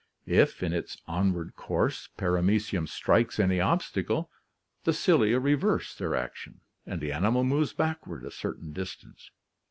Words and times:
If 0.25 0.63
in 0.63 0.73
its 0.73 0.97
onward 1.05 1.55
course 1.55 2.09
Paramecium 2.17 2.87
strikes 2.87 3.39
any 3.39 3.59
obstacle, 3.61 4.31
the 4.83 4.93
cilia 4.93 5.39
reverse 5.39 5.93
their 5.93 6.15
ac 6.15 6.31
tion 6.37 6.61
and 6.87 6.99
the 6.99 7.11
animal 7.11 7.43
moves 7.43 7.73
backward 7.73 8.25
a 8.25 8.31
certain 8.31 8.73
distance. 8.73 9.29